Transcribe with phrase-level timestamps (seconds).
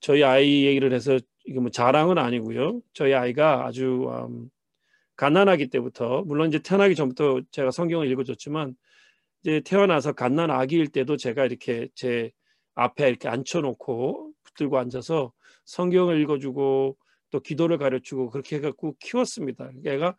[0.00, 2.80] 저희 아이 얘기를 해서 이게 뭐 자랑은 아니고요.
[2.92, 4.50] 저희 아이가 아주 음,
[5.16, 8.74] 갓난아기 때부터 물론 이제 태어나기 전부터 제가 성경을 읽어줬지만
[9.42, 12.32] 이제 태어나서 갓난 아기일 때도 제가 이렇게 제
[12.74, 15.32] 앞에 이렇게 앉혀놓고 붙들고 앉아서
[15.64, 16.96] 성경을 읽어주고
[17.30, 19.70] 또 기도를 가르치고 그렇게 해갖고 키웠습니다.
[19.84, 20.16] 얘가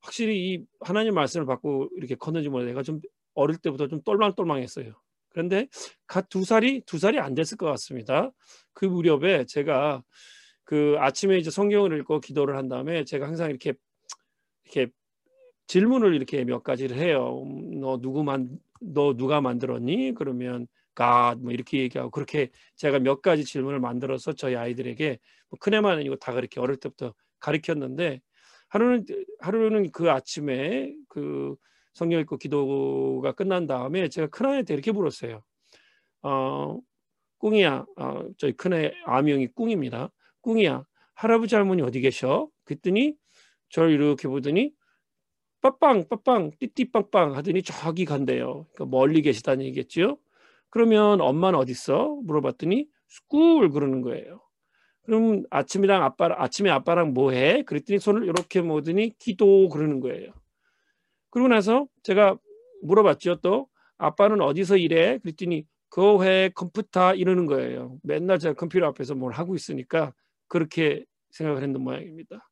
[0.00, 3.00] 확실히 이 하나님 말씀을 받고 이렇게 컸는지 몰라 내가 좀
[3.34, 4.94] 어릴 때부터 좀 똘망똘망했어요.
[5.34, 5.68] 그런데
[6.06, 8.30] 갓 두 살이 두 살이 안 됐을 것 같습니다.
[8.72, 10.02] 그 무렵에 제가
[10.64, 13.74] 그 아침에 이제 성경을 읽고 기도를 한 다음에 제가 항상 이렇게
[14.64, 14.92] 이렇게
[15.66, 17.42] 질문을 이렇게 몇 가지를 해요.
[17.44, 20.14] 음, 너 누구 만 너 누가 만들었니?
[20.14, 20.66] 그러면
[20.96, 26.16] God 뭐 이렇게 얘기하고 그렇게 제가 몇 가지 질문을 만들어서 저희 아이들에게 뭐 큰애만 아니고
[26.16, 28.20] 다 그렇게 어릴 때부터 가르쳤는데
[28.68, 29.04] 하루는
[29.40, 31.56] 하루는 그 아침에 그
[31.94, 35.42] 성경 읽고 기도가 끝난 다음에 제가 큰아이한테 이렇게 물었어요.
[36.22, 36.80] 어,
[37.38, 40.10] 꿍이야, 어, 저희 큰애 아명이 꿍입니다.
[40.42, 40.84] 꿍이야,
[41.14, 42.48] 할아버지 할머니 어디 계셔?
[42.64, 43.14] 그랬더니
[43.70, 44.72] 저를 이렇게 보더니
[45.60, 48.66] 빠빵 빠빵 띠띠빵빵 하더니 저기 간대요.
[48.74, 50.18] 그러니까 멀리 계시다는 얘기겠죠.
[50.68, 52.18] 그러면 엄마는 어디 있어?
[52.24, 54.40] 물어봤더니 school 그러는 거예요.
[55.02, 57.62] 그럼 아침이랑 아빠 아침에 아빠랑 뭐 해?
[57.62, 60.32] 그랬더니 손을 이렇게 모으더니 기도 그러는 거예요.
[61.34, 62.38] 그러고 나서 제가
[62.82, 63.40] 물어봤죠.
[63.40, 63.66] 또
[63.98, 65.18] 아빠는 어디서 일해?
[65.18, 67.98] 그랬더니 그회 컴퓨터 이러는 거예요.
[68.04, 70.14] 맨날 제가 컴퓨터 앞에서 뭘 하고 있으니까
[70.46, 72.48] 그렇게 생각을 했는 모양입니다.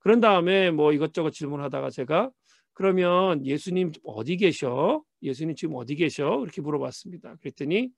[0.00, 2.30] 그런 다음에 뭐 이것저것 질문하다가 제가
[2.74, 5.02] 그러면 예수님 어디 계셔?
[5.22, 6.42] 예수님 지금 어디 계셔?
[6.42, 7.36] 이렇게 물어봤습니다.
[7.36, 7.88] 그랬더니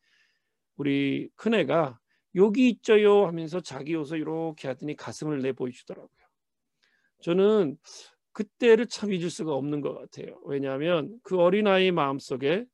[0.77, 1.99] 우리 큰애가
[2.37, 6.09] 여기 있죠요 하면서 자기 옷을 이렇게 하더니 가슴을 내 보여주더라고요.
[7.23, 7.77] 저는
[8.39, 10.39] 그때를 참 잊을 수가 없는 것 같아요.
[10.45, 12.67] 왜냐하면 그 어린아이 마음속에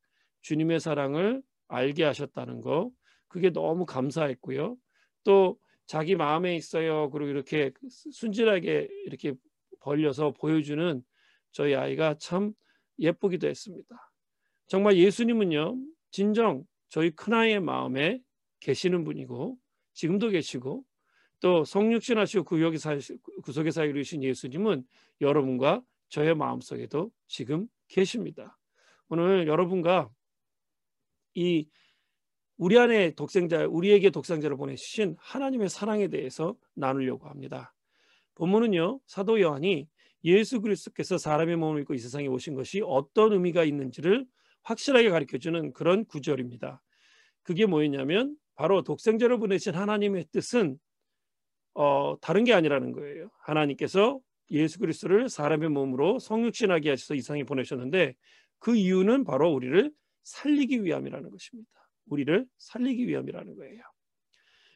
[0.43, 2.91] 주님의 사랑을 알게 하셨다는 거
[3.29, 4.77] 그게 너무 감사했고요.
[5.25, 7.09] 또 자기 마음에 있어요.
[7.09, 7.73] 그리고 이렇게
[8.13, 9.33] 순진하게 이렇게
[9.81, 11.03] 벌려서 보여주는
[11.51, 12.53] 저희 아이가 참
[12.99, 14.13] 예쁘기도 했습니다.
[14.67, 15.79] 정말 예수님은요,
[16.11, 18.21] 진정 저희 큰아이의 마음에
[18.61, 19.57] 계시는 분이고,
[19.95, 20.85] 지금도 계시고,
[21.45, 22.97] 또 성육신 하시고 구역에 사,
[23.43, 24.83] 구속에 살고 계신 예수님은
[25.21, 28.59] 여러분과 저의 마음속에도 지금 계십니다.
[29.11, 30.09] 오늘 여러분과
[31.35, 31.69] 이
[32.57, 37.75] 우리 안에 독생자, 우리에게 독생자를 보내주신 하나님의 사랑에 대해서 나누려고 합니다.
[38.37, 39.87] 본문은요, 사도 요한이
[40.25, 44.25] 예수 그리스도께서 사람의 몸을 입고 이 세상에 오신 것이 어떤 의미가 있는지를
[44.63, 46.81] 확실하게 가르쳐 주는 그런 구절입니다.
[47.43, 50.79] 그게 뭐였냐면 바로 독생자를 보내신 하나님의 뜻은
[51.75, 53.31] 어, 다른 게 아니라는 거예요.
[53.41, 54.21] 하나님께서
[54.51, 58.15] 예수 그리스도를 사람의 몸으로 성육신하게 하셔서 이상에 보내셨는데
[58.59, 59.91] 그 이유는 바로 우리를
[60.23, 61.71] 살리기 위함이라는 것입니다.
[62.07, 63.83] 우리를 살리기 위함이라는 거예요.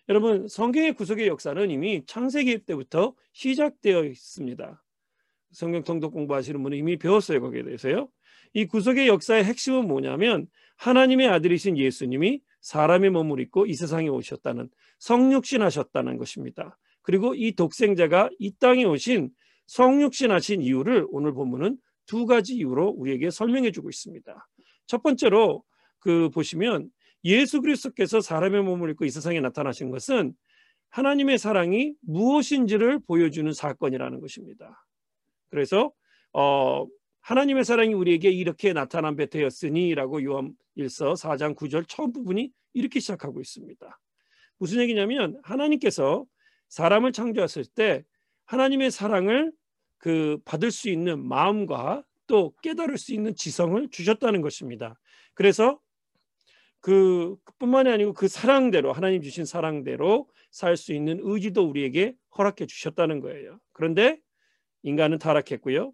[0.08, 4.82] 여러분 성경의 구속의 역사는 이미 창세기 때부터 시작되어 있습니다.
[5.52, 8.08] 성경 통독 공부하시는 분은 이미 배웠어요 거기에 대해서요.
[8.54, 16.16] 이 구속의 역사의 핵심은 뭐냐면 하나님의 아들이신 예수님이 사람의 몸을 입고 이 세상에 오셨다는 성육신하셨다는
[16.16, 16.78] 것입니다.
[17.02, 19.30] 그리고 이 독생자가 이 땅에 오신
[19.66, 24.48] 성육신하신 이유를 오늘 본문은 두 가지 이유로 우리에게 설명해 주고 있습니다.
[24.86, 25.62] 첫 번째로
[25.98, 26.90] 그 보시면
[27.24, 30.34] 예수 그리스도께서 사람의 몸을 입고 이 세상에 나타나신 것은
[30.90, 34.86] 하나님의 사랑이 무엇인지를 보여주는 사건이라는 것입니다.
[35.50, 35.92] 그래서
[36.32, 36.86] 어,
[37.20, 43.40] 하나님의 사랑이 우리에게 이렇게 나타난 배 되었으니라고 요한 1서 4장 9절 처음 부분이 이렇게 시작하고
[43.40, 44.00] 있습니다.
[44.58, 46.24] 무슨 얘기냐면 하나님께서
[46.68, 48.04] 사람을 창조했을 때
[48.46, 49.52] 하나님의 사랑을
[49.98, 54.98] 그 받을 수 있는 마음과 또 깨달을 수 있는 지성을 주셨다는 것입니다.
[55.34, 55.80] 그래서
[56.80, 63.20] 그 뿐만이 아니고 그 사랑대로 하나님 주신 사랑대로 살 수 있는 의지도 우리에게 허락해 주셨다는
[63.20, 63.58] 거예요.
[63.72, 64.18] 그런데
[64.82, 65.92] 인간은 타락했고요.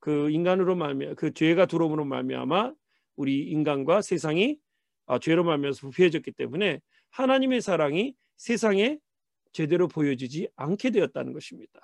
[0.00, 2.72] 그 인간으로 말미 그 죄가 들어옴으로 말미암아
[3.16, 4.58] 우리 인간과 세상이
[5.06, 8.98] 아, 죄로 말미암아서 부패해졌기 때문에 하나님의 사랑이 세상에
[9.54, 11.80] 제대로 보여지지 않게 되었다는 것입니다.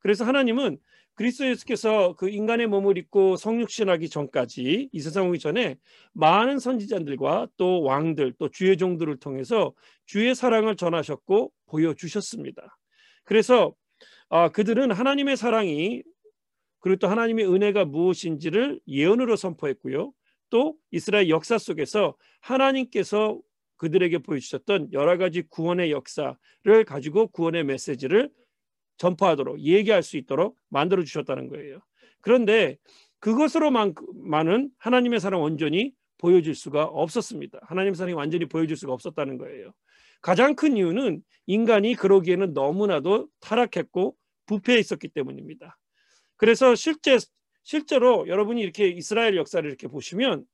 [0.00, 0.78] 그래서 하나님은
[1.14, 5.76] 그리스도 예수께서 그 인간의 몸을 입고 성육신하기 전까지 이 세상 오기 전에
[6.14, 9.74] 많은 선지자들과 또 왕들 또 주의 종들을 통해서
[10.06, 12.78] 주의 사랑을 전하셨고 보여주셨습니다.
[13.24, 13.74] 그래서
[14.30, 16.02] 아, 그들은 하나님의 사랑이
[16.78, 20.12] 그리고 또 하나님의 은혜가 무엇인지를 예언으로 선포했고요.
[20.48, 23.38] 또 이스라엘 역사 속에서 하나님께서
[23.80, 26.36] 그들에게 보여주셨던 여러 가지 구원의 역사를
[26.86, 28.30] 가지고 구원의 메시지를
[28.98, 31.80] 전파하도록 얘기할 수 있도록 만들어 주셨다는 거예요.
[32.20, 32.76] 그런데
[33.20, 37.58] 그것으로만은 하나님의 사랑 온전히 보여줄 수가 없었습니다.
[37.62, 39.72] 하나님의 사랑이 완전히 보여줄 수가 없었다는 거예요.
[40.20, 45.78] 가장 큰 이유는 인간이 그러기에는 너무나도 타락했고 부패해 있었기 때문입니다.
[46.36, 47.16] 그래서 실제
[47.62, 50.44] 실제로 여러분이 이렇게 이스라엘 역사를 이렇게 보시면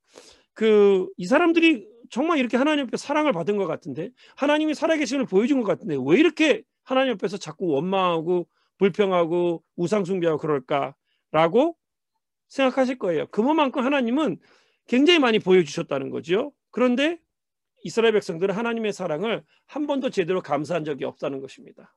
[0.55, 5.67] 그 이 사람들이 정말 이렇게 하나님 앞에 사랑을 받은 것 같은데 하나님이 살아계심을 보여준 것
[5.67, 8.47] 같은데 왜 이렇게 하나님 앞에서 자꾸 원망하고
[8.79, 11.76] 불평하고 우상숭배하고 그럴까라고
[12.49, 13.26] 생각하실 거예요.
[13.29, 14.38] 그만큼 하나님은
[14.87, 16.53] 굉장히 많이 보여주셨다는 거죠.
[16.70, 17.19] 그런데
[17.82, 21.94] 이스라엘 백성들은 하나님의 사랑을 한 번도 제대로 감사한 적이 없다는 것입니다.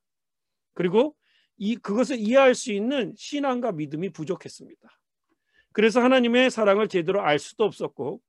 [0.73, 1.15] 그리고
[1.57, 4.89] 이 그것을 이해할 수 있는 신앙과 믿음이 부족했습니다.
[5.73, 8.21] 그래서 하나님의 사랑을 제대로 알 수도 없었고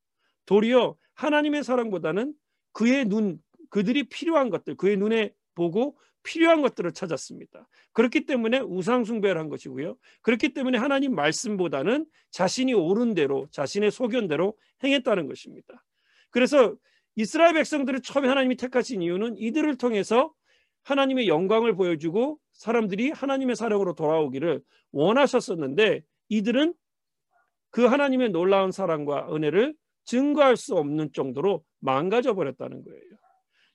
[0.47, 2.33] 도리어 하나님의 사랑보다는
[2.73, 3.39] 그의 눈
[3.69, 7.69] 그들이 필요한 것들 그의 눈에 보고 필요한 것들을 찾았습니다.
[7.93, 9.97] 그렇기 때문에 우상 숭배를 한 것이고요.
[10.23, 15.85] 그렇기 때문에 하나님 말씀보다는 자신이 옳은 대로 자신의 소견대로 행했다는 것입니다.
[16.31, 16.75] 그래서
[17.17, 20.33] 이스라엘 백성들을 처음에 하나님이 택하신 이유는 이들을 통해서
[20.85, 24.63] 하나님의 영광을 보여주고 사람들이 하나님의 사랑으로 돌아오기를
[24.93, 26.75] 원하셨었는데 이들은
[27.71, 29.75] 그 하나님의 놀라운 사랑과 은혜를
[30.05, 33.03] 증거할 수 없는 정도로 망가져 버렸다는 거예요.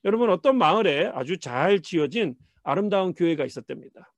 [0.04, 4.12] 여러분 어떤 마을에 아주 잘 지어진 아름다운 교회가 있었답니다.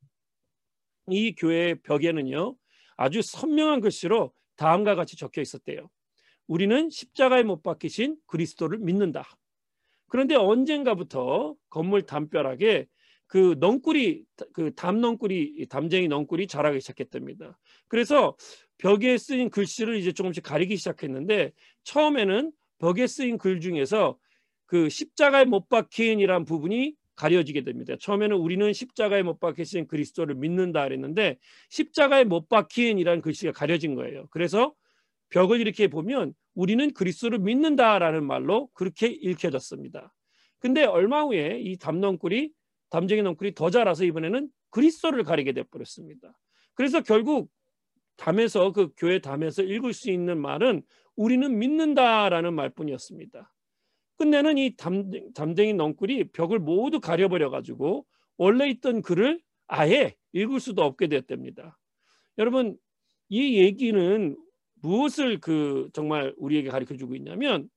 [1.10, 2.56] 이 교회 벽에는요
[2.96, 5.88] 아주 선명한 글씨로 다음과 같이 적혀 있었대요.
[6.46, 9.24] 우리는 십자가에 못 박히신 그리스도를 믿는다.
[10.08, 12.86] 그런데 언젠가부터 건물 담벼락에
[13.26, 17.58] 그 넝굴이 그 담넝굴이 담쟁이 넝굴이 자라기 시작했답니다.
[17.86, 18.34] 그래서
[18.78, 21.52] 벽에 쓰인 글씨를 이제 조금씩 가리기 시작했는데
[21.84, 24.18] 처음에는 벽에 쓰인 글 중에서
[24.66, 27.96] 그 십자가에 못 박힌이란 부분이 가려지게 됩니다.
[27.98, 31.38] 처음에는 우리는 십자가에 못 박히신 그리스도를 믿는다 그랬는데
[31.70, 34.28] 십자가에 못 박힌이라는 글씨가 가려진 거예요.
[34.30, 34.72] 그래서
[35.30, 40.14] 벽을 이렇게 보면 우리는 그리스도를 믿는다라는 말로 그렇게 읽혀졌습니다.
[40.60, 42.50] 근데 얼마 후에 이 담넝굴이
[42.90, 46.38] 담쟁이 넝굴이 더 자라서 이번에는 그리스도를 가리게 돼 버렸습니다.
[46.74, 47.50] 그래서 결국
[48.18, 50.82] 담에서 그 교회 담에서 읽을 수 있는 말은
[51.16, 53.52] 우리는 믿는다라는 말뿐이었습니다.
[54.18, 58.04] 끝내는 이 담, 담쟁이 넝굴이 벽을 모두 가려버려 가지고
[58.36, 61.78] 원래 있던 글을 아예 읽을 수도 없게 되었답니다.
[62.36, 62.76] 여러분
[63.28, 64.36] 이 얘기는
[64.82, 67.68] 무엇을 그 정말 우리에게 가르쳐 주고 있냐면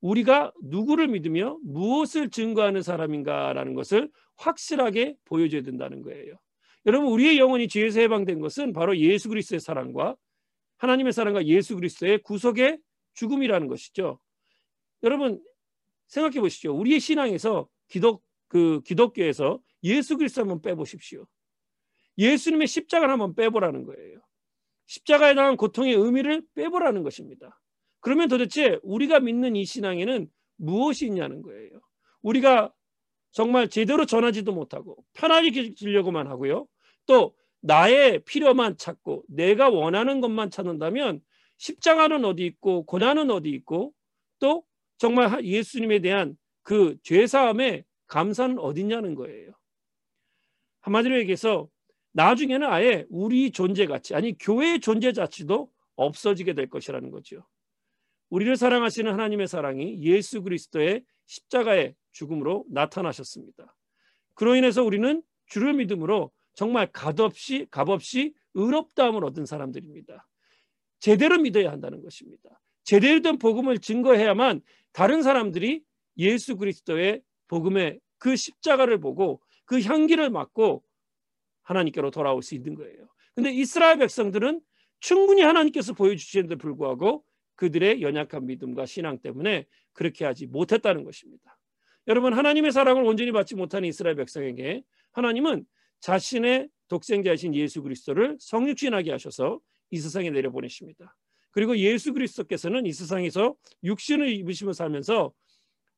[0.00, 6.34] 우리가 누구를 믿으며 무엇을 증거하는 사람인가라는 것을 확실하게 보여줘야 된다는 거예요.
[6.88, 10.16] 여러분 우리의 영혼이 죄에서 해방된 것은 바로 예수 그리스도의 사랑과
[10.78, 12.78] 하나님의 사랑과 예수 그리스도의 구속의
[13.12, 14.18] 죽음이라는 것이죠.
[15.02, 15.38] 여러분
[16.06, 16.74] 생각해 보시죠.
[16.74, 21.26] 우리의 신앙에서 기독 그 기독교에서 예수 그리스도 한번 빼보십시오.
[22.16, 24.20] 예수님의 십자가를 한번 빼보라는 거예요.
[24.86, 27.60] 십자가에 대한 고통의 의미를 빼보라는 것입니다.
[28.00, 30.26] 그러면 도대체 우리가 믿는 이 신앙에는
[30.56, 31.80] 무엇이 있냐는 거예요.
[32.22, 32.72] 우리가
[33.30, 36.66] 정말 제대로 전하지도 못하고 편하게 지려고만 하고요.
[37.08, 41.20] 또 나의 필요만 찾고 내가 원하는 것만 찾는다면
[41.56, 43.92] 십자가는 어디 있고 고난은 어디 있고
[44.38, 44.64] 또
[44.98, 49.52] 정말 예수님에 대한 그 죄사함의 감사는 어디냐는 거예요.
[50.82, 51.68] 한마디로 얘기해서
[52.12, 57.44] 나중에는 아예 우리 존재 가치 아니 교회의 존재 자체도 없어지게 될 것이라는 거죠.
[58.30, 63.74] 우리를 사랑하시는 하나님의 사랑이 예수 그리스도의 십자가의 죽음으로 나타나셨습니다.
[64.34, 70.26] 그로 인해서 우리는 주를 믿음으로 정말 값없이 값없이 의롭다함을 얻은 사람들입니다.
[70.98, 72.60] 제대로 믿어야 한다는 것입니다.
[72.82, 75.84] 제대로 된 복음을 증거해야만 다른 사람들이
[76.16, 80.82] 예수 그리스도의 복음의 그 십자가를 보고 그 향기를 맡고
[81.62, 83.06] 하나님께로 돌아올 수 있는 거예요.
[83.36, 84.60] 근데 이스라엘 백성들은
[84.98, 87.24] 충분히 하나님께서 보여주시는데 불구하고
[87.54, 91.56] 그들의 연약한 믿음과 신앙 때문에 그렇게 하지 못했다는 것입니다.
[92.08, 95.64] 여러분 하나님의 사랑을 온전히 받지 못하는 이스라엘 백성에게 하나님은
[96.00, 101.16] 자신의 독생자이신 예수 그리스도를 성육신하게 하셔서 이 세상에 내려보내십니다.
[101.50, 105.32] 그리고 예수 그리스도께서는 이 세상에서 육신을 입으시며 살면서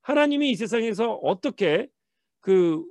[0.02, 1.88] 하나님이 이 세상에서 어떻게
[2.40, 2.84] 그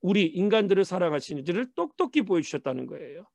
[0.00, 3.26] 우리 인간들을 사랑하시는지를 똑똑히 보여주셨다는 거예요.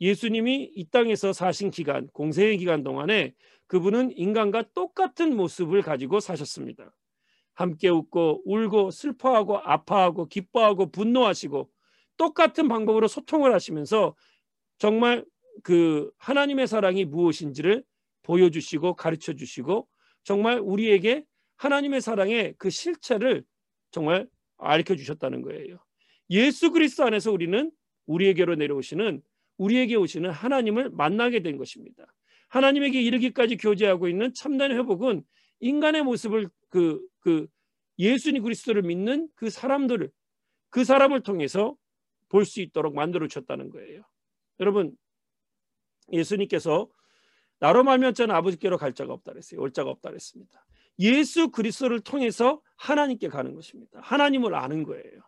[0.00, 3.34] 예수님이 이 땅에서 사신 기간, 공생의 기간 동안에
[3.66, 6.92] 그분은 인간과 똑같은 모습을 가지고 사셨습니다.
[7.54, 11.70] 함께 웃고 울고 슬퍼하고 아파하고 기뻐하고 분노하시고
[12.20, 14.14] 똑같은 방법으로 소통을 하시면서
[14.76, 15.24] 정말
[15.62, 17.82] 그 하나님의 사랑이 무엇인지를
[18.24, 19.88] 보여주시고 가르쳐 주시고
[20.22, 21.24] 정말 우리에게
[21.56, 23.42] 하나님의 사랑의 그 실체를
[23.90, 25.78] 정말 알려 주셨다는 거예요.
[26.28, 27.70] 예수 그리스도 안에서 우리는
[28.04, 29.22] 우리에게로 내려오시는
[29.56, 32.04] 우리에게 오시는 하나님을 만나게 된 것입니다.
[32.48, 35.22] 하나님에게 이르기까지 교제하고 있는 참된 회복은
[35.60, 37.46] 인간의 모습을 그, 그
[37.98, 40.10] 예수님 그리스도를 믿는 그 사람들을
[40.68, 41.76] 그 사람을 통해서
[42.30, 44.02] 볼 수 있도록 만들어 주셨다는 거예요.
[44.60, 44.96] 여러분
[46.12, 46.88] 예수님께서
[47.58, 49.60] 나로 말면 아버지께로 갈 자가 없다 그랬어요.
[49.60, 50.64] 올 자가 없다 그랬습니다.
[50.98, 54.00] 예수 그리스도를 통해서 하나님께 가는 것입니다.
[54.02, 55.20] 하나님을 아는 거예요.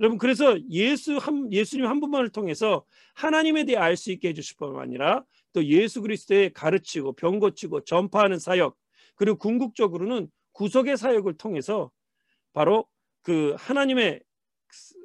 [0.00, 4.82] 여러분 그래서 예수 한 예수님 한 분만을 통해서 하나님에 대해 알 수 있게 해주실 뿐만
[4.82, 8.76] 아니라 또 예수 그리스도의 가르치고 병 고치고 전파하는 사역
[9.14, 11.90] 그리고 궁극적으로는 구속의 사역을 통해서
[12.52, 12.86] 바로
[13.22, 14.22] 그 하나님의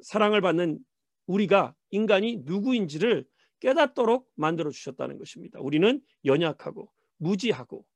[0.02, 0.78] 사랑을 받는
[1.26, 3.26] 우리가 인간이 누구인지를
[3.60, 5.58] 깨닫도록 만들어 주셨다는 것입니다.
[5.60, 7.86] 우리는 연약하고 무지하고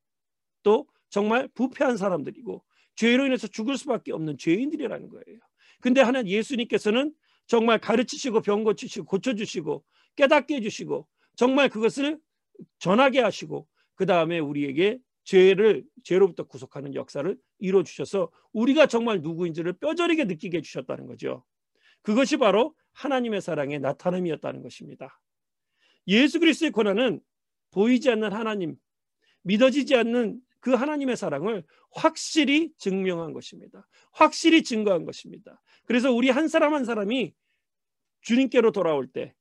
[0.62, 2.64] 또 정말 부패한 사람들이고
[2.96, 5.38] 죄로 인해서 죽을 수밖에 없는 죄인들이라는 거예요.
[5.80, 7.12] 근데 하나님 예수님께서는
[7.46, 9.84] 정말 가르치시고 병 고치시고 고쳐주시고
[10.16, 11.06] 깨닫게 해주시고
[11.36, 12.18] 정말 그것을
[12.78, 20.24] 전하게 하시고 그 다음에 우리에게 죄를 죄로부터 구속하는 역사를 이루어 주셔서 우리가 정말 누구인지를 뼈저리게
[20.24, 21.44] 느끼게 해 주셨다는 거죠.
[22.02, 25.20] 그것이 바로 하나님의 사랑의 나타남이었다는 것입니다.
[26.06, 27.20] 예수 그리스도의 고난은
[27.70, 28.76] 보이지 않는 하나님,
[29.42, 33.88] 믿어지지 않는 그 하나님의 사랑을 확실히 증명한 것입니다.
[34.12, 35.62] 확실히 증거한 것입니다.
[35.86, 37.34] 그래서 우리 한 사람 한 사람이
[38.20, 39.34] 주님께로 돌아올 때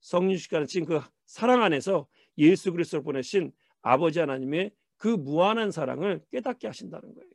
[0.00, 2.06] 성령께서 지금 그 사랑 안에서
[2.36, 7.30] 예수 그리스도를 보내신 아버지 하나님의 그 무한한 사랑을 깨닫게 하신다는 거예요.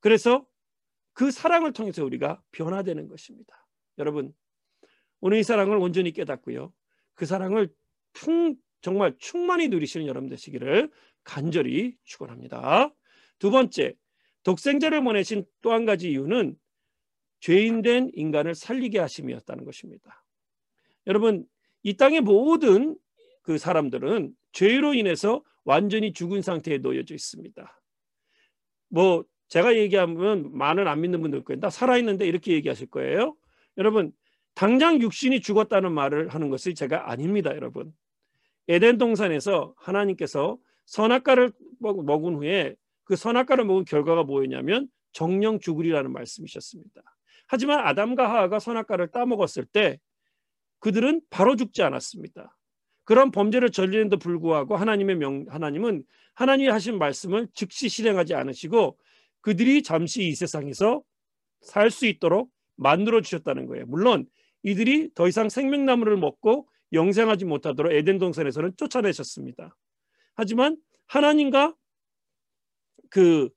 [0.00, 0.46] 그래서
[1.12, 3.66] 그 사랑을 통해서 우리가 변화되는 것입니다.
[3.98, 4.34] 여러분,
[5.26, 6.72] 오늘 이 사랑을 온전히 깨닫고요.
[7.14, 7.68] 그 사랑을
[8.12, 10.88] 풍, 정말 충만히 누리시는 여러분 되시기를
[11.24, 12.94] 간절히 축원합니다.
[13.40, 13.96] 두 번째,
[14.44, 16.54] 독생자를 보내신 또 한 가지 이유는
[17.40, 20.24] 죄인된 인간을 살리게 하심이었다는 것입니다.
[21.08, 21.44] 여러분,
[21.82, 22.96] 이 땅의 모든
[23.42, 27.82] 그 사람들은 죄로 인해서 완전히 죽은 상태에 놓여져 있습니다.
[28.90, 31.58] 뭐 제가 얘기하면 많은 안 믿는 분들 거예요.
[31.58, 33.36] 나 살아있는데 이렇게 얘기하실 거예요.
[33.76, 34.12] 여러분
[34.56, 37.54] 당장 육신이 죽었다는 말을 하는 것이 제가 아닙니다.
[37.54, 37.92] 여러분
[38.68, 47.02] 에덴 동산에서 하나님께서 선악과를 먹은 후에 그 선악과를 먹은 결과가 뭐였냐면 정령 죽으리라는 말씀이셨습니다.
[47.46, 50.00] 하지만 아담과 하하가 선악과를 따먹었을 때
[50.80, 52.56] 그들은 바로 죽지 않았습니다.
[53.04, 56.02] 그런 범죄를 저지른데도 불구하고 하나님의 명 하나님은
[56.34, 58.98] 하나님이 하신 말씀을 즉시 실행하지 않으시고
[59.42, 61.02] 그들이 잠시 이 세상에서
[61.60, 63.84] 살 수 있도록 만들어 주셨다는 거예요.
[63.86, 64.26] 물론
[64.66, 69.76] 이들이 더 이상 생명나무를 먹고 영생하지 못하도록 에덴 동산에서는 쫓아내셨습니다.
[70.34, 71.74] 하지만 하나님과
[73.10, 73.48] 그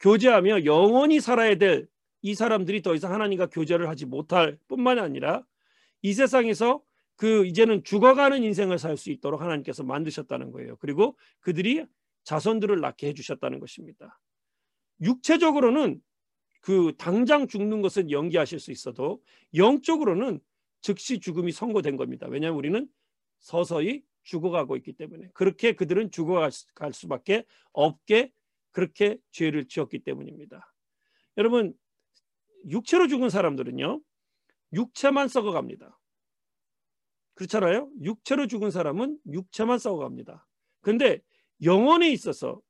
[0.00, 1.86] 교제하며 영원히 살아야 될
[2.26, 5.44] 이 사람들이 더 이상 하나님과 교제를 하지 못할 뿐만 아니라
[6.02, 6.82] 이 세상에서
[7.14, 10.76] 그 이제는 죽어가는 인생을 살 수 있도록 하나님께서 만드셨다는 거예요.
[10.78, 11.86] 그리고 그들이
[12.24, 14.18] 자손들을 낳게 해주셨다는 것입니다.
[15.02, 16.00] 육체적으로는
[16.66, 19.22] 그 당장 죽는 것은 연기하실 수 있어도
[19.54, 20.40] 영적으로는
[20.80, 22.26] 즉시 죽음이 선고된 겁니다.
[22.28, 22.88] 왜냐하면 우리는
[23.38, 26.50] 서서히 죽어가고 있기 때문에 그렇게 그들은 죽어갈
[26.92, 28.32] 수밖에 없게
[28.72, 30.74] 그렇게 죄를 지었기 때문입니다.
[31.36, 31.72] 여러분
[32.68, 34.00] 육체로 죽은 사람들은요
[34.72, 35.96] 육체만 썩어갑니다.
[37.34, 37.88] 그렇잖아요.
[38.02, 40.44] 육체로 죽은 사람은 육체만 썩어갑니다.
[40.80, 41.20] 근데
[41.62, 42.60] 영혼에 있어서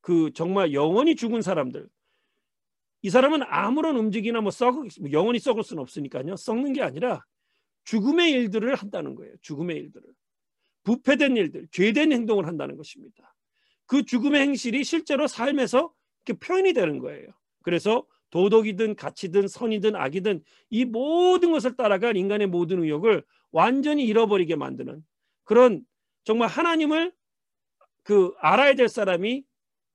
[0.00, 1.88] 그 정말 영원히 죽은 사람들
[3.04, 6.36] 이 사람은 아무런 움직이나 뭐 썩, 뭐 영원히 썩을 수는 없으니까요.
[6.36, 7.22] 썩는 게 아니라
[7.84, 9.34] 죽음의 일들을 한다는 거예요.
[9.42, 10.06] 죽음의 일들을.
[10.84, 13.34] 부패된 일들, 죄된 행동을 한다는 것입니다.
[13.84, 15.92] 그 죽음의 행실이 실제로 삶에서
[16.24, 17.28] 이렇게 표현이 되는 거예요.
[17.62, 25.04] 그래서 도덕이든 가치든 선이든 악이든 이 모든 것을 따라간 인간의 모든 의욕을 완전히 잃어버리게 만드는
[25.44, 25.84] 그런
[26.24, 27.12] 정말 하나님을
[28.02, 29.44] 그 알아야 될 사람이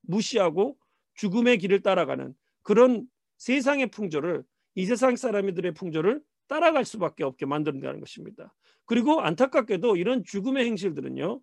[0.02, 0.78] 무시하고
[1.16, 2.36] 죽음의 길을 따라가는
[2.70, 3.08] 그런
[3.40, 4.44] 세상의 풍조를
[4.76, 8.54] 이 세상 사람들의 풍조를 따라갈 수밖에 없게 만든다는 것입니다.
[8.86, 11.42] 그리고 안타깝게도 이런 죽음의 행실들은요.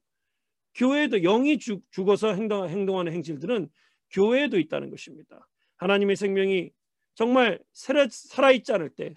[0.76, 3.68] 교회에도 영이 죽, 어서 행동, 행동하는 행실들은
[4.11, 5.49] 교회에도 있다는 것입니다.
[5.78, 6.71] 하나님의 생명이
[7.16, 9.12] 정말 살아있지 않을 때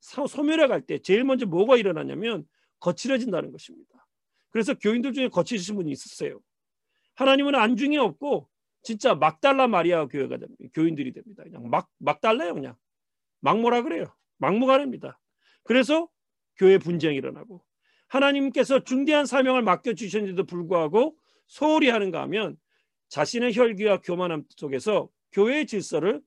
[0.00, 2.48] 소멸해 갈 때 제일 먼저 뭐가 일어나냐면
[2.78, 4.06] 거칠어진다는 것입니다.
[4.48, 6.40] 그래서 교인들 중에 거치신 분이 있었어요.
[7.16, 8.48] 하나님은 안중이 없고
[8.82, 10.64] 진짜 막달라 마리아 교회가 됩니다.
[10.74, 11.42] 교인들이 됩니다.
[11.42, 12.76] 그냥 막 막달래요 그냥
[13.40, 14.06] 막모라 그래요.
[14.38, 15.18] 막무가내입니다.
[15.64, 16.08] 그래서
[16.56, 17.62] 교회 분쟁이 일어나고
[18.08, 22.56] 하나님께서 중대한 사명을 맡겨 주셨는데도 불구하고 소홀히 하는가 하면
[23.08, 26.22] 자신의 혈기와 교만함 속에서 교회의 질서를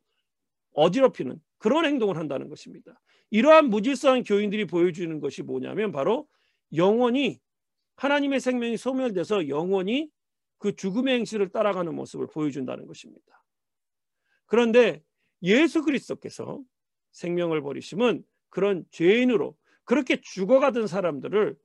[0.74, 3.00] 어지럽히는 그런 행동을 한다는 것입니다.
[3.32, 6.28] 이러한 무질서한 교인들이 보여주는 것이 뭐냐면 바로
[6.76, 7.40] 영원히
[7.96, 10.10] 하나님의 생명이 소멸돼서 영원히
[10.64, 13.44] 그 죽음의 행실을 따라가는 모습을 보여준다는 것입니다.
[14.46, 15.04] 그런데
[15.42, 16.62] 예수 그리스도께서
[17.12, 21.58] 생명을 버리심은 그런 죄인으로 그렇게 죽어가던 사람들을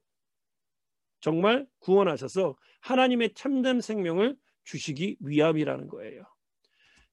[1.20, 6.24] 정말 구원하셔서 하나님의 참된 생명을 주시기 위함이라는 거예요.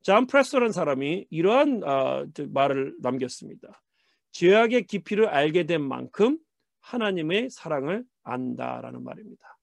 [0.01, 3.84] 잔 프레스라는 사람이 이러한 어, 말을 남겼습니다.
[4.32, 6.39] 죄악의 깊이를 알게 된 만큼
[6.80, 9.54] 하나님의 사랑을 안다라는 말입니다.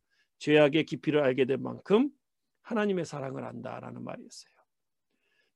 [0.43, 2.11] 죄악의 깊이를 알게 된 만큼
[2.63, 4.53] 하나님의 사랑을 안다라는 말이었어요.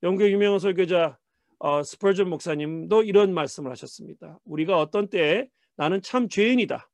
[0.05, 1.19] 영국의 유명한 설교자
[1.59, 4.39] 어, 스펄전 목사님도 이런 말씀을 하셨습니다.
[4.45, 6.89] 우리가 어떤 때에 나는 참 죄인이다.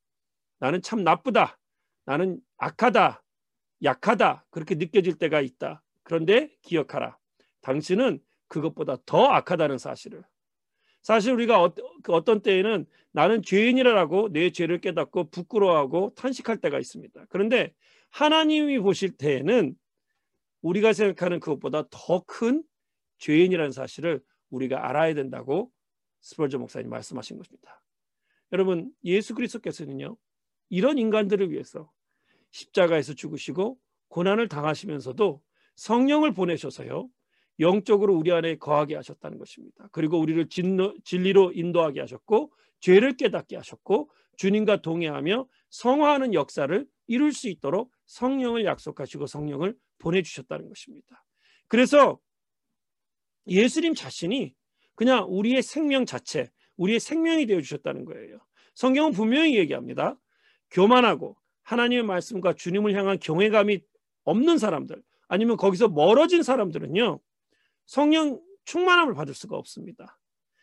[0.58, 1.58] 나는 참 나쁘다.
[2.06, 3.22] 나는 악하다.
[3.82, 4.46] 약하다.
[4.50, 5.82] 그렇게 느껴질 때가 있다.
[6.02, 7.18] 그런데 기억하라.
[7.61, 10.22] 당신은 그것보다 더 악하다는 사실을.
[11.02, 17.26] 사실 우리가 어, 그 어떤 때에는 나는 죄인이라고 내 죄를 깨닫고 부끄러워하고 탄식할 때가 있습니다.
[17.28, 17.75] 그런데
[18.11, 19.75] 하나님이 보실 때에는
[20.62, 22.62] 우리가 생각하는 그것보다 더 큰
[23.18, 25.71] 죄인이라는 사실을 우리가 알아야 된다고
[26.21, 27.82] 스펄저 목사님 말씀하신 것입니다.
[28.52, 30.16] 여러분 예수 그리스도께서는요
[30.68, 31.90] 이런 인간들을 위해서
[32.50, 33.78] 십자가에서 죽으시고
[34.09, 35.42] 고난을 당하시면서도
[35.76, 37.09] 성령을 보내셔서요
[37.61, 39.88] 영적으로 우리 안에 거하게 하셨다는 것입니다.
[39.92, 40.49] 그리고 우리를
[41.04, 49.26] 진리로 인도하게 하셨고 죄를 깨닫게 하셨고 주님과 동행하며 성화하는 역사를 이룰 수 있도록 성령을 약속하시고
[49.26, 51.25] 성령을 보내주셨다는 것입니다.
[51.68, 52.18] 그래서
[53.47, 54.54] 예수님 자신이
[54.94, 58.38] 그냥 우리의 생명 자체, 우리의 생명이 되어 주셨다는 거예요.
[58.75, 60.18] 성경은 분명히 얘기합니다.
[60.71, 63.80] 교만하고 하나님의 말씀과 주님을 향한 경외감이
[64.25, 67.21] 없는 사람들, 아니면 거기서 멀어진 사람들은요,
[67.92, 70.18] 성령 충만함을 받을 수가 없습니다.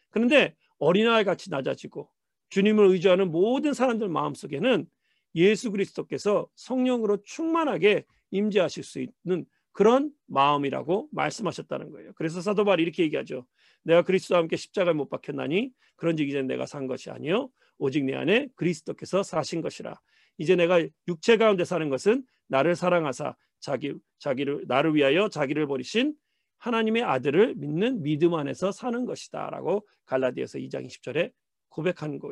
[0.10, 2.10] 그런데 어린아이 같이 낮아지고
[2.50, 4.88] 주님을 의지하는 모든 사람들 마음속에는
[5.36, 12.14] 예수 그리스도께서 성령으로 충만하게 임재하실 수 있는 그런 마음이라고 말씀하셨다는 거예요.
[12.16, 13.46] 그래서 사도 바울이 이렇게 얘기하죠.
[13.84, 18.48] 내가 그리스도와 함께 십자가에 못 박혔나니 그런즉 이제 내가 산 것이 아니요 오직 내 안에
[18.56, 20.00] 그리스도께서 사신 것이라.
[20.40, 26.16] 이제 내가 육체 가운데 사는 것은 나를 사랑하사 자기 자기를 나를 위하여 자기를 버리신
[26.60, 31.32] 하나님의 아들을 믿는 믿음 안에서 사는 것이다라고 갈라디아서 2장 20절에
[31.70, 32.32] 고백한 거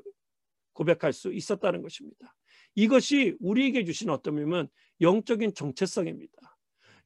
[0.74, 2.36] 고백할 수 있었다는 것입니다.
[2.76, 4.68] 이것이 우리에게 주신 어떤 면은
[5.02, 6.58] 영적인 정체성입니다.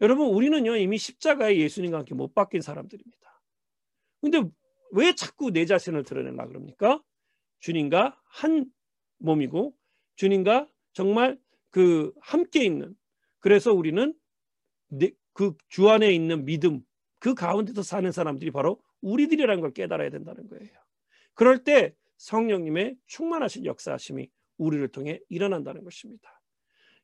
[0.02, 3.42] 여러분 우리는요 이미 십자가에 예수님과 함께 못 바뀐 사람들입니다.
[4.20, 4.42] 근데
[4.92, 7.02] 왜 자꾸 내 자신을 드러내려 그럽니까?
[7.60, 8.66] 주님과 한
[9.20, 9.74] 몸이고
[10.16, 12.96] 주님과 정말 그 함께 있는
[13.40, 14.14] 그래서 우리는
[15.34, 16.82] 그 주 안에 있는 믿음
[17.22, 20.72] 그 가운데서 사는 사람들이 바로 우리들이라는 걸 깨달아야 된다는 거예요.
[21.36, 26.42] 그럴 때 성령님의 충만하신 역사하심이 우리를 통해 일어난다는 것입니다.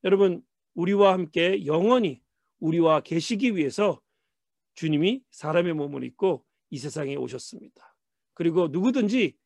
[0.03, 0.41] 여러분
[0.73, 2.19] 우리와 함께 영원히
[2.59, 4.01] 우리와 계시기 위해서
[4.73, 7.95] 주님이 사람의 몸을 입고 이 세상에 오셨습니다.
[8.33, 9.37] 그리고 누구든지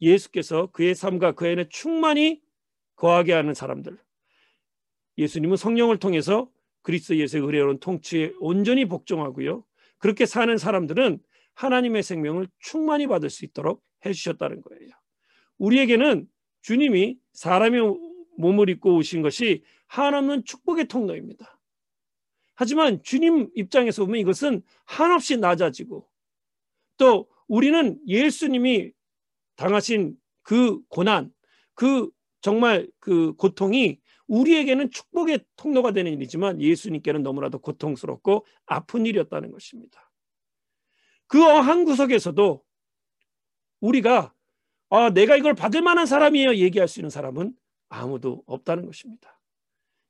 [0.00, 2.42] 예수께서 그의 삶과 그 안에 충만히
[2.94, 3.98] 거하게 하는 사람들
[5.18, 6.50] 예수님은 성령을 통해서
[6.80, 9.62] 그리스도 예수의 의뢰로운 통치에 온전히 복종하고요.
[9.98, 11.18] 그렇게 사는 사람들은
[11.54, 14.90] 하나님의 생명을 충만히 받을 수 있도록 해주셨다는 거예요.
[15.58, 16.28] 우리에게는
[16.62, 17.80] 주님이 사람의
[18.38, 21.58] 몸을 입고 오신 것이 한없는 축복의 통로입니다.
[22.54, 26.08] 하지만 주님 입장에서 보면 이것은 한없이 낮아지고
[26.96, 28.92] 또 우리는 예수님이
[29.56, 31.32] 당하신 그 고난,
[31.74, 40.10] 그 정말 그 고통이 우리에게는 축복의 통로가 되는 일이지만 예수님께는 너무나도 고통스럽고 아픈 일이었다는 것입니다.
[41.28, 42.64] 그한 구석에서도
[43.80, 44.32] 우리가
[44.88, 47.54] 아, 내가 이걸 받을 만한 사람이에요 얘기할 수 있는 사람은
[47.88, 49.40] 아무도 없다는 것입니다.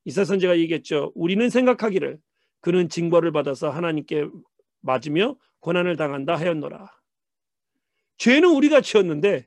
[0.05, 1.13] 이사 선제가 얘기했죠.
[1.15, 2.19] 우리는 생각하기를
[2.61, 4.29] 그는 징벌을 받아서 하나님께
[4.81, 6.91] 맞으며 고난을 당한다 하였노라.
[8.19, 9.47] 죄는 우리가 지었는데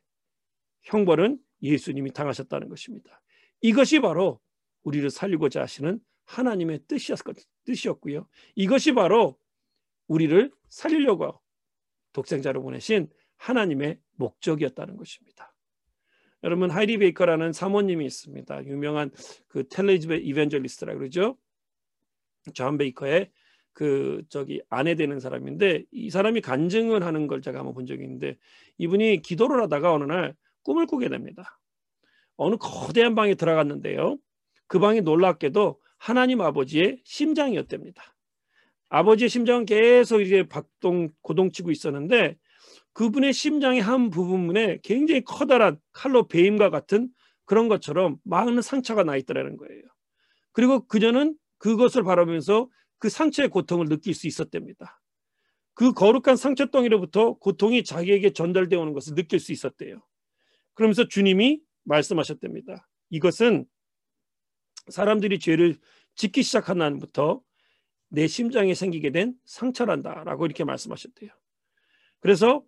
[0.82, 3.20] 형벌은 예수님이 당하셨다는 것입니다.
[3.60, 4.40] 이것이 바로
[4.82, 6.80] 우리를 살리고자 하시는 하나님의
[7.64, 8.26] 뜻이었고요.
[8.54, 9.38] 이것이 바로
[10.06, 11.40] 우리를 살리려고
[12.12, 15.54] 독생자로 보내신 하나님의 목적이었다는 것입니다.
[16.42, 18.64] 여러분 하이디 베이커라는 사모님이 있습니다.
[18.66, 19.10] 유명한
[19.48, 21.36] 그 텔레비전 evangelist라 그러죠.
[22.54, 23.30] 존 베이커의
[23.72, 28.36] 그 저기 아내 되는 사람인데 이 사람이 간증을 하는 걸 제가 한번 본 적이 있는데
[28.78, 31.58] 이분이 기도를 하다가 어느 날 꿈을 꾸게 됩니다.
[32.36, 34.16] 어느 거대한 방에 들어갔는데요.
[34.70, 38.14] 그 방이 놀랍게도 하나님 아버지의 심장이었답니다.
[38.88, 42.36] 아버지의 심장은 계속 이제 박동 고동치고 있었는데
[42.92, 47.08] 그분의 심장의 한 부분에 굉장히 커다란 칼로 베임과 같은
[47.46, 49.82] 그런 것처럼 많은 상처가 나 있더라는 거예요.
[50.52, 55.02] 그리고 그녀는 그것을 바라보면서 그 상처의 고통을 느낄 수 있었답니다.
[55.74, 60.00] 그 거룩한 상처덩이로부터 고통이 자기에게 전달되어 오는 것을 느낄 수 있었대요.
[60.74, 62.86] 그러면서 주님이 말씀하셨답니다.
[63.10, 63.66] 이것은
[64.90, 65.76] 사람들이 죄를
[66.14, 67.40] 짓기 시작한 날부터
[68.08, 71.30] 내 심장에 생기게 된 상처란다라고 이렇게 말씀하셨대요.
[72.20, 72.62] 그래서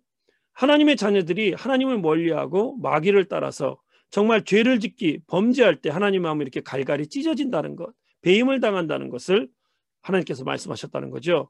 [0.53, 7.07] 하나님의 자녀들이 하나님을 멀리하고 마귀를 따라서 정말 죄를 짓기 범죄할 때 하나님 마음이 이렇게 갈갈이
[7.07, 9.49] 찢어진다는 것, 배임을 당한다는 것을
[10.01, 11.49] 하나님께서 말씀하셨다는 거죠.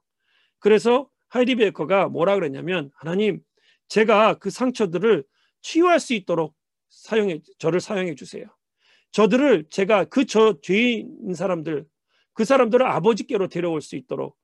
[0.59, 3.41] 그래서 하이리 베커가 뭐라 그랬냐면 하나님
[3.89, 5.23] 제가 그 상처들을
[5.61, 6.55] 치유할 수 있도록
[6.89, 8.45] 사용해 저를 사용해 주세요.
[9.13, 11.85] 저들을 제가 그 저 죄인 사람들
[12.33, 14.37] 그 사람들을 아버지께로 데려올 수 있도록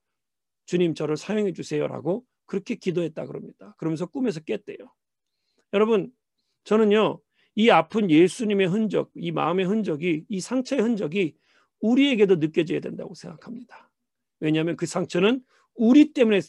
[0.66, 3.76] 주님 저를 사용해 주세요라고 그렇게 기도했다 그럽니다.
[3.78, 4.78] 그러면서 꿈에서 깼대요.
[5.74, 6.12] 여러분
[6.64, 7.20] 저는요
[7.56, 11.36] 이 아픈 예수님의 흔적, 이 마음의 흔적이 이 상처의 흔적이
[11.82, 13.92] 우리에게도 느껴져야 된다고 생각합니다.
[14.40, 15.44] 왜냐하면 그 상처는
[15.76, 16.40] 우리 때문에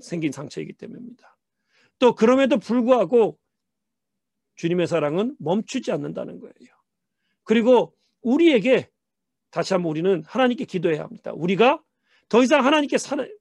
[0.00, 1.36] 생긴 상처이기 때문입니다.
[1.98, 3.38] 또 그럼에도 불구하고
[4.56, 6.73] 주님의 사랑은 멈추지 않는다는 거예요.
[7.44, 8.88] 그리고 우리에게
[9.50, 11.32] 다시 한번 우리는 하나님께 기도해야 합니다.
[11.34, 11.82] 우리가
[12.28, 12.96] 더 이상 하나님께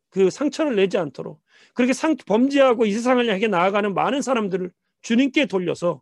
[0.09, 1.41] 그 상처를 내지 않도록
[1.73, 6.01] 그렇게 상, 범죄하고 이 세상을 향해 나아가는 많은 사람들을 주님께 돌려서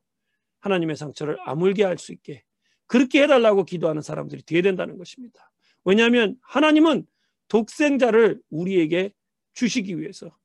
[0.59, 2.43] 하나님의 상처를 아물게 할 수 있게
[2.87, 5.51] 그렇게 해달라고 기도하는 사람들이 되어야 된다는 것입니다.
[5.85, 7.07] 왜냐하면 하나님은
[7.47, 9.13] 독생자를 우리에게
[9.53, 10.35] 주시기 위해서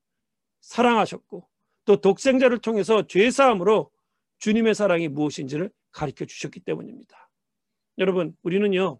[0.61, 1.49] 사랑하셨고
[1.85, 3.91] 또 독생자를 통해서 죄사함으로
[4.39, 7.26] 주님의 사랑이 무엇인지를 가르쳐 주셨기 때문입니다.
[7.99, 8.99] 여러분, 우리는요,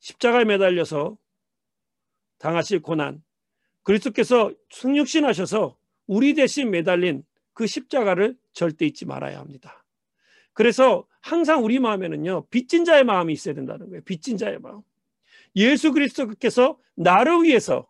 [0.00, 1.16] 십자가에 매달려서
[2.38, 3.22] 당하실 고난,
[3.82, 9.84] 그리스도께서 승육신하셔서 우리 대신 매달린 그 십자가를 절대 잊지 말아야 합니다.
[10.52, 14.02] 그래서 항상 우리 마음에는요, 빚진 자의 마음이 있어야 된다는 거예요.
[14.02, 14.82] 빚진 자의 마음.
[15.54, 17.88] 예수 그리스도께서 나를 위해서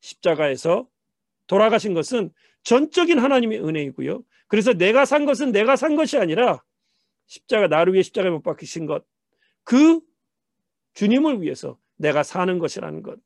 [0.00, 0.88] 십자가에서
[1.46, 2.30] 돌아가신 것은
[2.64, 4.24] 전적인 하나님의 은혜이고요.
[4.48, 6.62] 그래서 내가 산 것은 내가 산 것이 아니라
[7.26, 9.04] 십자가 나를 위해 십자가에 못 박히신 것.
[9.64, 10.00] 그
[10.94, 13.18] 주님을 위해서 내가 사는 것이라는 것.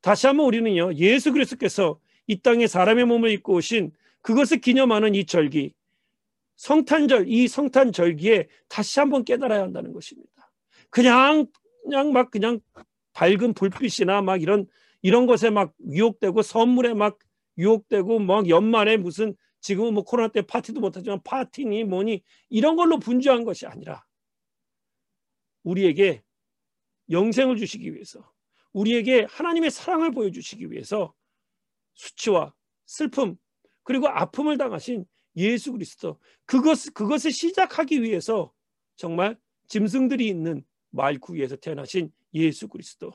[0.00, 0.94] 다시 한번 우리는요.
[0.94, 5.74] 예수 그리스도께서 이 땅에 사람의 몸을 입고 오신 그것을 기념하는 이 절기
[6.56, 10.50] 성탄절 이 성탄절기에 다시 한번 깨달아야 한다는 것입니다.
[10.90, 11.46] 그냥
[11.82, 12.60] 그냥 막 그냥
[13.12, 14.66] 밝은 불빛이나 막 이런
[15.02, 17.18] 이런 것에 막 유혹되고 선물에 막
[17.58, 23.44] 유혹되고 막 연말에 무슨 지금은 뭐 코로나 때 파티도 못하지만 파티니 뭐니 이런 걸로 분주한
[23.44, 24.04] 것이 아니라
[25.64, 26.22] 우리에게
[27.10, 28.30] 영생을 주시기 위해서
[28.72, 31.14] 우리에게 하나님의 사랑을 보여주시기 위해서
[31.94, 32.54] 수치와
[32.86, 33.36] 슬픔
[33.82, 38.52] 그리고 아픔을 당하신 예수 그리스도 그것 그것을 시작하기 위해서
[38.96, 39.36] 정말
[39.68, 43.12] 짐승들이 있는 말구 위에서 태어나신 예수 그리스도.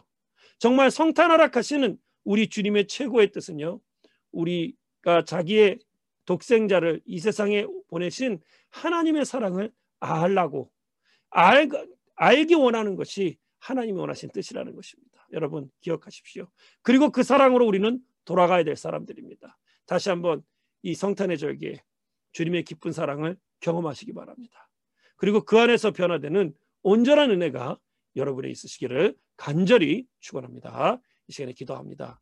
[0.57, 3.79] 정말 성탄 허락하시는 우리 주님의 최고의 뜻은요
[4.31, 5.79] 우리가 자기의
[6.25, 10.71] 독생자를 이 세상에 보내신 하나님의 사랑을 알라고
[11.29, 11.69] 알,
[12.19, 15.25] 알기 원하는 것이 하나님이 원하신 뜻이라는 것입니다.
[15.31, 16.47] 여러분 기억하십시오.
[16.81, 19.57] 그리고 그 사랑으로 우리는 돌아가야 될 사람들입니다.
[19.85, 20.43] 다시 한번
[20.81, 21.81] 이 성탄의 절기에
[22.33, 24.69] 주님의 기쁜 사랑을 경험하시기 바랍니다.
[25.15, 26.53] 그리고 그 안에서 변화되는
[26.83, 27.79] 온전한 은혜가
[28.15, 31.01] 여러분에 있으시기를 간절히 축원합니다.
[31.27, 32.19] 이 시간에 기도합니다.